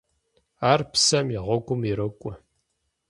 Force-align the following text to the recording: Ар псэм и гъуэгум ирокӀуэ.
Ар 0.71 0.81
псэм 0.91 1.27
и 1.35 1.37
гъуэгум 1.45 1.81
ирокӀуэ. 1.89 2.33